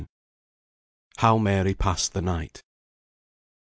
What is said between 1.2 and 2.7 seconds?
MARY PASSED THE NIGHT.